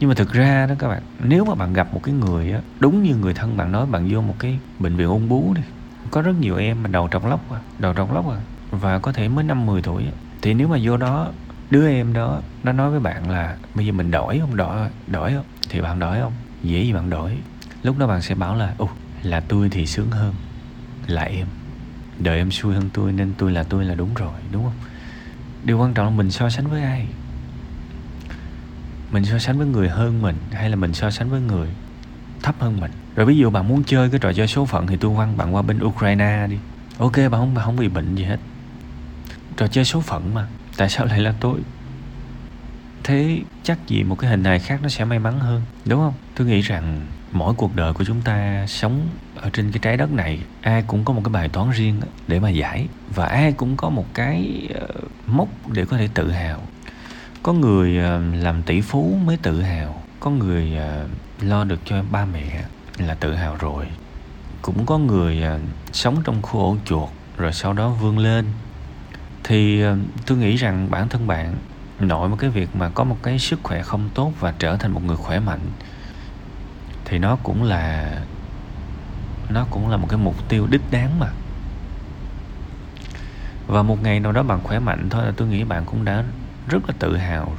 Nhưng 0.00 0.08
mà 0.08 0.14
thực 0.14 0.32
ra 0.32 0.66
đó 0.66 0.74
các 0.78 0.88
bạn, 0.88 1.02
nếu 1.18 1.44
mà 1.44 1.54
bạn 1.54 1.72
gặp 1.72 1.94
một 1.94 2.00
cái 2.02 2.14
người 2.14 2.52
á, 2.52 2.60
đúng 2.80 3.02
như 3.02 3.16
người 3.16 3.34
thân 3.34 3.56
bạn 3.56 3.72
nói, 3.72 3.86
bạn 3.86 4.08
vô 4.10 4.20
một 4.20 4.34
cái 4.38 4.58
bệnh 4.78 4.96
viện 4.96 5.08
ung 5.08 5.28
bú 5.28 5.54
đi 5.54 5.62
có 6.10 6.22
rất 6.22 6.32
nhiều 6.40 6.56
em 6.56 6.82
mà 6.82 6.88
đầu 6.88 7.08
trọc 7.12 7.26
lóc 7.26 7.50
à, 7.52 7.60
đầu 7.78 7.94
trọc 7.94 8.12
lóc 8.12 8.28
à 8.30 8.38
và 8.70 8.98
có 8.98 9.12
thể 9.12 9.28
mới 9.28 9.44
năm 9.44 9.66
10 9.66 9.82
tuổi 9.82 10.04
thì 10.42 10.54
nếu 10.54 10.68
mà 10.68 10.78
vô 10.82 10.96
đó 10.96 11.32
đứa 11.70 11.88
em 11.88 12.12
đó 12.12 12.40
nó 12.62 12.72
nói 12.72 12.90
với 12.90 13.00
bạn 13.00 13.30
là 13.30 13.56
bây 13.74 13.86
giờ 13.86 13.92
mình 13.92 14.10
đổi 14.10 14.38
không? 14.38 14.56
Đổi 14.56 14.88
đổi 15.06 15.32
không? 15.32 15.44
Thì 15.68 15.80
bạn 15.80 15.98
đổi 15.98 16.20
không? 16.20 16.32
Dễ 16.62 16.82
gì 16.82 16.92
bạn 16.92 17.10
đổi? 17.10 17.38
Lúc 17.82 17.98
đó 17.98 18.06
bạn 18.06 18.22
sẽ 18.22 18.34
bảo 18.34 18.56
là 18.56 18.74
ồ 18.78 18.88
là 19.22 19.40
tôi 19.40 19.68
thì 19.68 19.86
sướng 19.86 20.10
hơn 20.10 20.34
là 21.06 21.22
em. 21.22 21.46
Đợi 22.18 22.38
em 22.38 22.50
xui 22.50 22.74
hơn 22.74 22.90
tôi 22.92 23.12
nên 23.12 23.34
tôi 23.38 23.52
là 23.52 23.62
tôi 23.62 23.84
là 23.84 23.94
đúng 23.94 24.14
rồi 24.14 24.40
đúng 24.52 24.64
không? 24.64 24.72
Điều 25.64 25.78
quan 25.78 25.94
trọng 25.94 26.06
là 26.06 26.12
mình 26.12 26.30
so 26.30 26.50
sánh 26.50 26.66
với 26.66 26.82
ai? 26.82 27.06
Mình 29.10 29.24
so 29.24 29.38
sánh 29.38 29.58
với 29.58 29.66
người 29.66 29.88
hơn 29.88 30.22
mình 30.22 30.36
hay 30.52 30.70
là 30.70 30.76
mình 30.76 30.94
so 30.94 31.10
sánh 31.10 31.30
với 31.30 31.40
người 31.40 31.68
thấp 32.42 32.54
hơn 32.58 32.80
mình? 32.80 32.90
Rồi 33.18 33.26
ví 33.26 33.36
dụ 33.36 33.50
bạn 33.50 33.68
muốn 33.68 33.82
chơi 33.84 34.10
cái 34.10 34.20
trò 34.20 34.32
chơi 34.32 34.46
số 34.46 34.66
phận 34.66 34.86
thì 34.86 34.96
tôi 34.96 35.16
quăng 35.16 35.36
bạn 35.36 35.54
qua 35.54 35.62
bên 35.62 35.84
Ukraine 35.84 36.46
đi. 36.50 36.56
Ok 36.98 37.16
bạn 37.16 37.30
không 37.30 37.54
bạn 37.54 37.64
không 37.64 37.76
bị 37.76 37.88
bệnh 37.88 38.14
gì 38.14 38.24
hết. 38.24 38.36
Trò 39.56 39.66
chơi 39.66 39.84
số 39.84 40.00
phận 40.00 40.34
mà 40.34 40.46
tại 40.76 40.88
sao 40.88 41.06
lại 41.06 41.18
là 41.18 41.34
tôi? 41.40 41.54
Thế 43.04 43.38
chắc 43.62 43.78
gì 43.86 44.02
một 44.02 44.18
cái 44.18 44.30
hình 44.30 44.44
hài 44.44 44.58
khác 44.58 44.80
nó 44.82 44.88
sẽ 44.88 45.04
may 45.04 45.18
mắn 45.18 45.38
hơn 45.40 45.62
đúng 45.84 46.00
không? 46.00 46.12
Tôi 46.34 46.46
nghĩ 46.46 46.60
rằng 46.60 47.06
mỗi 47.32 47.54
cuộc 47.54 47.76
đời 47.76 47.92
của 47.92 48.04
chúng 48.04 48.20
ta 48.20 48.66
sống 48.68 49.08
ở 49.36 49.50
trên 49.52 49.72
cái 49.72 49.78
trái 49.82 49.96
đất 49.96 50.12
này 50.12 50.40
ai 50.62 50.84
cũng 50.86 51.04
có 51.04 51.12
một 51.12 51.20
cái 51.24 51.32
bài 51.32 51.48
toán 51.48 51.70
riêng 51.70 52.00
để 52.28 52.40
mà 52.40 52.50
giải. 52.50 52.88
Và 53.14 53.26
ai 53.26 53.52
cũng 53.52 53.76
có 53.76 53.88
một 53.90 54.06
cái 54.14 54.68
uh, 54.84 55.10
mốc 55.26 55.48
để 55.72 55.84
có 55.84 55.96
thể 55.96 56.08
tự 56.14 56.30
hào. 56.30 56.60
Có 57.42 57.52
người 57.52 57.98
uh, 57.98 58.44
làm 58.44 58.62
tỷ 58.62 58.80
phú 58.80 59.18
mới 59.24 59.36
tự 59.36 59.62
hào 59.62 60.02
có 60.20 60.30
người 60.30 60.76
uh, 60.76 61.42
lo 61.42 61.64
được 61.64 61.80
cho 61.84 62.02
ba 62.10 62.24
mẹ 62.24 62.64
là 63.06 63.14
tự 63.14 63.34
hào 63.34 63.56
rồi. 63.56 63.86
Cũng 64.62 64.86
có 64.86 64.98
người 64.98 65.42
à, 65.42 65.58
sống 65.92 66.16
trong 66.24 66.42
khu 66.42 66.60
ổ 66.60 66.76
chuột, 66.84 67.08
rồi 67.36 67.52
sau 67.52 67.72
đó 67.72 67.88
vươn 67.88 68.18
lên. 68.18 68.46
Thì 69.44 69.82
à, 69.82 69.96
tôi 70.26 70.38
nghĩ 70.38 70.56
rằng 70.56 70.90
bản 70.90 71.08
thân 71.08 71.26
bạn 71.26 71.54
nội 72.00 72.28
một 72.28 72.36
cái 72.38 72.50
việc 72.50 72.76
mà 72.76 72.88
có 72.88 73.04
một 73.04 73.16
cái 73.22 73.38
sức 73.38 73.60
khỏe 73.62 73.82
không 73.82 74.08
tốt 74.14 74.32
và 74.40 74.54
trở 74.58 74.76
thành 74.76 74.92
một 74.92 75.04
người 75.04 75.16
khỏe 75.16 75.40
mạnh, 75.40 75.60
thì 77.04 77.18
nó 77.18 77.36
cũng 77.42 77.62
là, 77.62 78.18
nó 79.48 79.66
cũng 79.70 79.88
là 79.88 79.96
một 79.96 80.06
cái 80.10 80.18
mục 80.18 80.48
tiêu 80.48 80.66
đích 80.70 80.82
đáng 80.90 81.18
mà. 81.18 81.28
Và 83.66 83.82
một 83.82 84.02
ngày 84.02 84.20
nào 84.20 84.32
đó 84.32 84.42
bạn 84.42 84.60
khỏe 84.62 84.78
mạnh 84.78 85.08
thôi 85.10 85.24
là 85.24 85.32
tôi 85.36 85.48
nghĩ 85.48 85.64
bạn 85.64 85.84
cũng 85.86 86.04
đã 86.04 86.24
rất 86.68 86.88
là 86.88 86.94
tự 86.98 87.16
hào 87.16 87.52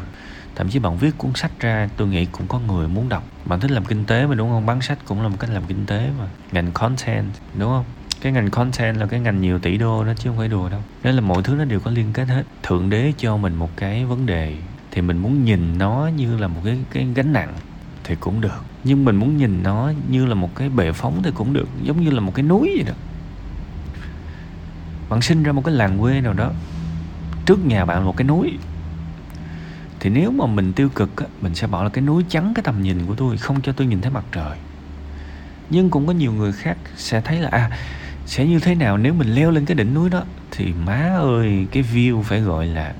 thậm 0.59 0.69
chí 0.69 0.79
bạn 0.79 0.97
viết 0.97 1.17
cuốn 1.17 1.31
sách 1.35 1.51
ra, 1.59 1.89
tôi 1.97 2.07
nghĩ 2.07 2.25
cũng 2.25 2.47
có 2.47 2.59
người 2.59 2.87
muốn 2.87 3.09
đọc. 3.09 3.23
Bạn 3.45 3.59
thích 3.59 3.71
làm 3.71 3.85
kinh 3.85 4.05
tế 4.05 4.25
mà, 4.27 4.35
đúng 4.35 4.49
không? 4.49 4.65
Bán 4.65 4.81
sách 4.81 4.97
cũng 5.05 5.21
là 5.21 5.27
một 5.27 5.35
cách 5.39 5.49
làm 5.49 5.63
kinh 5.67 5.85
tế 5.85 6.09
mà. 6.19 6.25
Ngành 6.51 6.71
content, 6.71 7.25
đúng 7.57 7.69
không? 7.69 7.85
Cái 8.21 8.31
ngành 8.31 8.49
content 8.49 8.97
là 8.97 9.05
cái 9.05 9.19
ngành 9.19 9.41
nhiều 9.41 9.59
tỷ 9.59 9.77
đô 9.77 10.03
đó 10.03 10.13
chứ 10.17 10.29
không 10.29 10.37
phải 10.37 10.47
đùa 10.47 10.69
đâu. 10.69 10.79
Nên 11.03 11.15
là 11.15 11.21
mọi 11.21 11.43
thứ 11.43 11.55
nó 11.55 11.65
đều 11.65 11.79
có 11.79 11.91
liên 11.91 12.13
kết 12.13 12.27
hết. 12.27 12.43
Thượng 12.63 12.89
đế 12.89 13.13
cho 13.17 13.37
mình 13.37 13.55
một 13.55 13.69
cái 13.75 14.05
vấn 14.05 14.25
đề 14.25 14.55
thì 14.91 15.01
mình 15.01 15.17
muốn 15.17 15.45
nhìn 15.45 15.77
nó 15.77 16.09
như 16.15 16.37
là 16.37 16.47
một 16.47 16.61
cái 16.65 16.77
cái 16.91 17.07
gánh 17.15 17.33
nặng 17.33 17.53
thì 18.03 18.15
cũng 18.19 18.41
được. 18.41 18.63
Nhưng 18.83 19.05
mình 19.05 19.15
muốn 19.15 19.37
nhìn 19.37 19.63
nó 19.63 19.91
như 20.09 20.25
là 20.25 20.35
một 20.35 20.55
cái 20.55 20.69
bệ 20.69 20.91
phóng 20.91 21.21
thì 21.23 21.31
cũng 21.35 21.53
được, 21.53 21.67
giống 21.83 22.01
như 22.01 22.11
là 22.11 22.19
một 22.19 22.35
cái 22.35 22.43
núi 22.43 22.71
vậy 22.75 22.85
đó. 22.87 22.93
Bạn 25.09 25.21
sinh 25.21 25.43
ra 25.43 25.51
một 25.51 25.65
cái 25.65 25.73
làng 25.75 25.99
quê 25.99 26.21
nào 26.21 26.33
đó, 26.33 26.51
trước 27.45 27.65
nhà 27.65 27.85
bạn 27.85 28.05
một 28.05 28.17
cái 28.17 28.27
núi 28.27 28.57
thì 29.99 30.09
nếu 30.09 30.31
mà 30.31 30.45
mình 30.45 30.73
tiêu 30.73 30.89
cực 30.89 31.17
á, 31.17 31.25
mình 31.41 31.55
sẽ 31.55 31.67
bảo 31.67 31.83
là 31.83 31.89
cái 31.89 32.01
núi 32.01 32.23
chắn 32.29 32.53
cái 32.53 32.63
tầm 32.63 32.81
nhìn 32.81 33.05
của 33.05 33.15
tôi 33.15 33.37
không 33.37 33.61
cho 33.61 33.71
tôi 33.71 33.87
nhìn 33.87 34.01
thấy 34.01 34.11
mặt 34.11 34.25
trời. 34.31 34.57
Nhưng 35.69 35.89
cũng 35.89 36.07
có 36.07 36.13
nhiều 36.13 36.33
người 36.33 36.51
khác 36.51 36.77
sẽ 36.95 37.21
thấy 37.21 37.39
là 37.39 37.49
à 37.51 37.69
sẽ 38.25 38.45
như 38.45 38.59
thế 38.59 38.75
nào 38.75 38.97
nếu 38.97 39.13
mình 39.13 39.35
leo 39.35 39.51
lên 39.51 39.65
cái 39.65 39.75
đỉnh 39.75 39.93
núi 39.93 40.09
đó? 40.09 40.23
Thì 40.51 40.73
má 40.85 41.15
ơi 41.19 41.67
cái 41.71 41.83
view 41.83 42.21
phải 42.21 42.41
gọi 42.41 42.65
là 42.65 42.93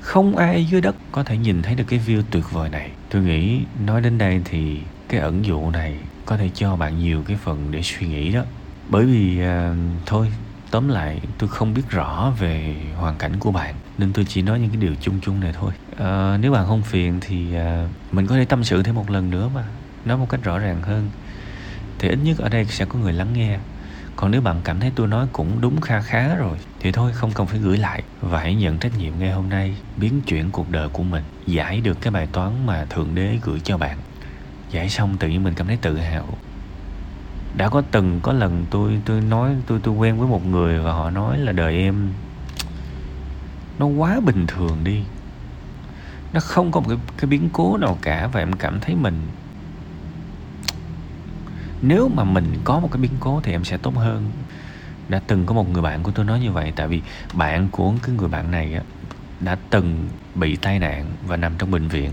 không 0.00 0.36
ai 0.36 0.64
dưới 0.64 0.80
đất 0.80 0.96
có 1.12 1.24
thể 1.24 1.36
nhìn 1.36 1.62
thấy 1.62 1.74
được 1.74 1.84
cái 1.88 2.00
view 2.06 2.22
tuyệt 2.30 2.44
vời 2.50 2.68
này. 2.68 2.90
Tôi 3.10 3.22
nghĩ 3.22 3.60
nói 3.86 4.00
đến 4.00 4.18
đây 4.18 4.40
thì 4.44 4.80
cái 5.08 5.20
ẩn 5.20 5.44
dụ 5.44 5.70
này 5.70 5.96
có 6.26 6.36
thể 6.36 6.50
cho 6.54 6.76
bạn 6.76 6.98
nhiều 6.98 7.22
cái 7.26 7.36
phần 7.36 7.70
để 7.70 7.80
suy 7.82 8.06
nghĩ 8.06 8.32
đó. 8.32 8.42
Bởi 8.88 9.04
vì 9.04 9.40
à, 9.40 9.74
thôi 10.06 10.32
tóm 10.70 10.88
lại 10.88 11.20
tôi 11.38 11.48
không 11.48 11.74
biết 11.74 11.90
rõ 11.90 12.32
về 12.38 12.76
hoàn 12.96 13.16
cảnh 13.16 13.32
của 13.38 13.52
bạn 13.52 13.74
nên 13.98 14.12
tôi 14.12 14.24
chỉ 14.24 14.42
nói 14.42 14.60
những 14.60 14.70
cái 14.70 14.80
điều 14.80 14.94
chung 15.00 15.20
chung 15.20 15.40
này 15.40 15.52
thôi. 15.60 15.72
À, 15.96 16.38
nếu 16.40 16.52
bạn 16.52 16.66
không 16.66 16.82
phiền 16.82 17.18
thì 17.20 17.54
à, 17.54 17.88
mình 18.12 18.26
có 18.26 18.34
thể 18.34 18.44
tâm 18.44 18.64
sự 18.64 18.82
thêm 18.82 18.94
một 18.94 19.10
lần 19.10 19.30
nữa 19.30 19.50
mà. 19.54 19.64
Nói 20.04 20.18
một 20.18 20.26
cách 20.28 20.42
rõ 20.42 20.58
ràng 20.58 20.82
hơn. 20.82 21.10
Thì 21.98 22.08
ít 22.08 22.18
nhất 22.22 22.38
ở 22.38 22.48
đây 22.48 22.64
sẽ 22.64 22.84
có 22.84 22.98
người 22.98 23.12
lắng 23.12 23.32
nghe. 23.32 23.58
Còn 24.16 24.30
nếu 24.30 24.40
bạn 24.40 24.60
cảm 24.64 24.80
thấy 24.80 24.92
tôi 24.94 25.06
nói 25.06 25.26
cũng 25.32 25.60
đúng 25.60 25.80
kha 25.80 26.00
khá 26.00 26.34
rồi 26.34 26.58
thì 26.80 26.92
thôi 26.92 27.12
không 27.14 27.30
cần 27.34 27.46
phải 27.46 27.58
gửi 27.58 27.78
lại. 27.78 28.02
Và 28.20 28.40
hãy 28.40 28.54
nhận 28.54 28.78
trách 28.78 28.98
nhiệm 28.98 29.12
ngay 29.18 29.32
hôm 29.32 29.48
nay 29.48 29.74
biến 29.96 30.20
chuyển 30.26 30.50
cuộc 30.50 30.70
đời 30.70 30.88
của 30.88 31.02
mình 31.02 31.22
giải 31.46 31.80
được 31.80 32.00
cái 32.00 32.10
bài 32.10 32.28
toán 32.32 32.66
mà 32.66 32.84
thượng 32.84 33.14
đế 33.14 33.38
gửi 33.42 33.60
cho 33.60 33.78
bạn. 33.78 33.98
Giải 34.70 34.88
xong 34.88 35.16
tự 35.16 35.28
nhiên 35.28 35.44
mình 35.44 35.54
cảm 35.54 35.66
thấy 35.66 35.76
tự 35.76 35.96
hào. 35.96 36.26
Đã 37.56 37.68
có 37.68 37.82
từng 37.90 38.20
có 38.22 38.32
lần 38.32 38.66
tôi 38.70 39.00
tôi 39.04 39.20
nói 39.20 39.50
tôi 39.66 39.80
tôi 39.82 39.94
quen 39.94 40.18
với 40.18 40.28
một 40.28 40.46
người 40.46 40.78
và 40.78 40.92
họ 40.92 41.10
nói 41.10 41.38
là 41.38 41.52
đời 41.52 41.76
em 41.76 42.12
nó 43.78 43.86
quá 43.86 44.20
bình 44.20 44.46
thường 44.46 44.78
đi. 44.84 45.02
Nó 46.32 46.40
không 46.40 46.72
có 46.72 46.80
một 46.80 46.86
cái, 46.88 46.98
cái 47.16 47.26
biến 47.26 47.48
cố 47.52 47.76
nào 47.76 47.98
cả 48.02 48.28
và 48.32 48.40
em 48.40 48.52
cảm 48.52 48.80
thấy 48.80 48.94
mình 48.94 49.26
nếu 51.82 52.08
mà 52.08 52.24
mình 52.24 52.52
có 52.64 52.80
một 52.80 52.88
cái 52.92 53.02
biến 53.02 53.12
cố 53.20 53.40
thì 53.44 53.52
em 53.52 53.64
sẽ 53.64 53.76
tốt 53.76 53.94
hơn. 53.96 54.30
Đã 55.08 55.20
từng 55.26 55.46
có 55.46 55.54
một 55.54 55.68
người 55.68 55.82
bạn 55.82 56.02
của 56.02 56.10
tôi 56.10 56.24
nói 56.24 56.40
như 56.40 56.52
vậy 56.52 56.72
tại 56.76 56.88
vì 56.88 57.02
bạn 57.32 57.68
của 57.72 57.94
cái 58.02 58.14
người 58.16 58.28
bạn 58.28 58.50
này 58.50 58.74
á, 58.74 58.82
đã 59.40 59.56
từng 59.70 60.08
bị 60.34 60.56
tai 60.56 60.78
nạn 60.78 61.06
và 61.26 61.36
nằm 61.36 61.52
trong 61.58 61.70
bệnh 61.70 61.88
viện. 61.88 62.10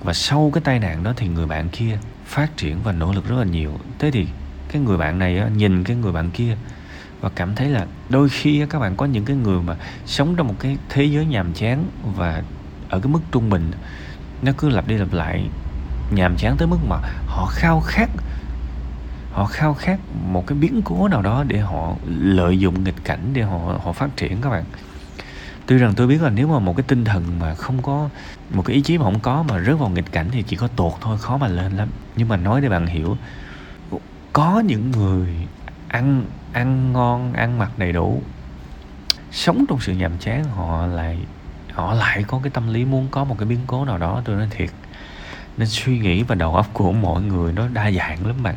Và 0.00 0.12
sau 0.12 0.50
cái 0.54 0.62
tai 0.64 0.78
nạn 0.78 1.02
đó 1.02 1.12
thì 1.16 1.28
người 1.28 1.46
bạn 1.46 1.68
kia 1.68 1.98
phát 2.24 2.56
triển 2.56 2.82
và 2.84 2.92
nỗ 2.92 3.12
lực 3.12 3.28
rất 3.28 3.36
là 3.36 3.44
nhiều. 3.44 3.72
Thế 3.98 4.10
thì 4.10 4.26
cái 4.68 4.82
người 4.82 4.96
bạn 4.96 5.18
này 5.18 5.38
á, 5.38 5.48
nhìn 5.56 5.84
cái 5.84 5.96
người 5.96 6.12
bạn 6.12 6.30
kia 6.30 6.56
và 7.24 7.30
cảm 7.34 7.54
thấy 7.54 7.68
là 7.68 7.86
đôi 8.08 8.28
khi 8.28 8.66
các 8.70 8.78
bạn 8.78 8.96
có 8.96 9.06
những 9.06 9.24
cái 9.24 9.36
người 9.36 9.62
mà 9.62 9.76
sống 10.06 10.34
trong 10.36 10.48
một 10.48 10.54
cái 10.58 10.76
thế 10.88 11.04
giới 11.04 11.26
nhàm 11.26 11.52
chán 11.52 11.84
và 12.16 12.42
ở 12.88 13.00
cái 13.00 13.12
mức 13.12 13.20
trung 13.32 13.50
bình, 13.50 13.70
nó 14.42 14.52
cứ 14.58 14.68
lặp 14.68 14.88
đi 14.88 14.94
lặp 14.96 15.12
lại, 15.12 15.48
nhàm 16.10 16.36
chán 16.36 16.56
tới 16.58 16.68
mức 16.68 16.78
mà 16.88 16.96
họ 17.26 17.46
khao 17.50 17.80
khát, 17.80 18.10
họ 19.32 19.44
khao 19.44 19.74
khát 19.74 19.98
một 20.26 20.46
cái 20.46 20.58
biến 20.58 20.82
cố 20.84 21.08
nào 21.08 21.22
đó 21.22 21.44
để 21.48 21.58
họ 21.58 21.94
lợi 22.08 22.58
dụng 22.58 22.84
nghịch 22.84 23.04
cảnh 23.04 23.30
để 23.32 23.42
họ 23.42 23.58
họ 23.84 23.92
phát 23.92 24.16
triển 24.16 24.40
các 24.40 24.50
bạn. 24.50 24.64
Tuy 25.66 25.78
rằng 25.78 25.94
tôi 25.96 26.06
biết 26.06 26.22
là 26.22 26.30
nếu 26.30 26.48
mà 26.48 26.58
một 26.58 26.76
cái 26.76 26.84
tinh 26.88 27.04
thần 27.04 27.24
mà 27.40 27.54
không 27.54 27.82
có, 27.82 28.08
một 28.54 28.62
cái 28.66 28.76
ý 28.76 28.82
chí 28.82 28.98
mà 28.98 29.04
không 29.04 29.20
có 29.20 29.42
mà 29.42 29.60
rớt 29.60 29.78
vào 29.78 29.88
nghịch 29.88 30.12
cảnh 30.12 30.26
thì 30.32 30.42
chỉ 30.42 30.56
có 30.56 30.68
tuột 30.68 30.92
thôi, 31.00 31.18
khó 31.18 31.36
mà 31.36 31.48
lên 31.48 31.72
lắm. 31.72 31.88
Nhưng 32.16 32.28
mà 32.28 32.36
nói 32.36 32.60
để 32.60 32.68
bạn 32.68 32.86
hiểu, 32.86 33.16
có 34.32 34.62
những 34.66 34.90
người 34.90 35.28
ăn 35.88 36.24
ăn 36.54 36.92
ngon, 36.92 37.32
ăn 37.32 37.58
mặc 37.58 37.70
đầy 37.76 37.92
đủ. 37.92 38.22
Sống 39.30 39.64
trong 39.68 39.80
sự 39.80 39.92
nhàm 39.92 40.18
chán, 40.18 40.44
họ 40.44 40.86
lại 40.86 41.18
họ 41.72 41.94
lại 41.94 42.24
có 42.26 42.40
cái 42.42 42.50
tâm 42.50 42.72
lý 42.72 42.84
muốn 42.84 43.08
có 43.10 43.24
một 43.24 43.36
cái 43.38 43.46
biến 43.46 43.58
cố 43.66 43.84
nào 43.84 43.98
đó. 43.98 44.22
Tôi 44.24 44.36
nói 44.36 44.48
thiệt, 44.50 44.70
nên 45.56 45.68
suy 45.68 45.98
nghĩ 45.98 46.22
và 46.22 46.34
đầu 46.34 46.56
óc 46.56 46.66
của 46.72 46.92
mọi 46.92 47.22
người 47.22 47.52
nó 47.52 47.68
đa 47.68 47.90
dạng 47.90 48.26
lắm 48.26 48.36
bạn. 48.42 48.54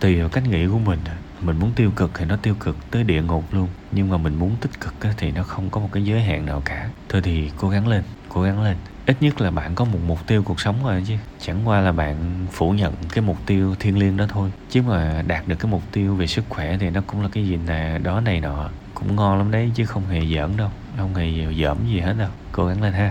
Tùy 0.00 0.20
vào 0.20 0.28
cách 0.28 0.48
nghĩ 0.48 0.66
của 0.66 0.78
mình 0.78 0.98
à. 1.04 1.16
mình 1.40 1.58
muốn 1.58 1.72
tiêu 1.72 1.90
cực 1.96 2.10
thì 2.14 2.24
nó 2.24 2.36
tiêu 2.36 2.54
cực 2.60 2.90
tới 2.90 3.04
địa 3.04 3.22
ngục 3.22 3.44
luôn, 3.52 3.68
nhưng 3.92 4.08
mà 4.08 4.16
mình 4.16 4.34
muốn 4.34 4.56
tích 4.60 4.80
cực 4.80 4.94
thì 5.16 5.30
nó 5.30 5.42
không 5.42 5.70
có 5.70 5.80
một 5.80 5.88
cái 5.92 6.04
giới 6.04 6.22
hạn 6.22 6.46
nào 6.46 6.62
cả. 6.64 6.88
Thôi 7.08 7.20
thì 7.24 7.50
cố 7.56 7.68
gắng 7.68 7.88
lên 7.88 8.02
cố 8.34 8.42
gắng 8.42 8.62
lên. 8.62 8.76
Ít 9.06 9.16
nhất 9.20 9.40
là 9.40 9.50
bạn 9.50 9.74
có 9.74 9.84
một 9.84 9.98
mục 10.06 10.26
tiêu 10.26 10.42
cuộc 10.42 10.60
sống 10.60 10.76
rồi 10.84 11.04
chứ. 11.06 11.14
Chẳng 11.40 11.68
qua 11.68 11.80
là 11.80 11.92
bạn 11.92 12.16
phủ 12.52 12.70
nhận 12.70 12.94
cái 13.12 13.22
mục 13.22 13.36
tiêu 13.46 13.74
thiêng 13.80 13.98
liêng 13.98 14.16
đó 14.16 14.26
thôi. 14.28 14.52
Chứ 14.70 14.82
mà 14.82 15.22
đạt 15.26 15.48
được 15.48 15.56
cái 15.56 15.70
mục 15.70 15.82
tiêu 15.92 16.14
về 16.14 16.26
sức 16.26 16.44
khỏe 16.48 16.76
thì 16.80 16.90
nó 16.90 17.00
cũng 17.06 17.22
là 17.22 17.28
cái 17.32 17.46
gì 17.46 17.58
nè, 17.66 17.98
đó 18.02 18.20
này 18.20 18.40
nọ. 18.40 18.70
Cũng 18.94 19.16
ngon 19.16 19.38
lắm 19.38 19.50
đấy 19.50 19.70
chứ 19.74 19.86
không 19.86 20.06
hề 20.06 20.20
giỡn 20.34 20.56
đâu. 20.56 20.70
Không 20.96 21.14
hề 21.14 21.54
dởm 21.62 21.76
gì 21.88 22.00
hết 22.00 22.14
đâu. 22.18 22.28
Cố 22.52 22.66
gắng 22.66 22.82
lên 22.82 22.92
ha. 22.92 23.10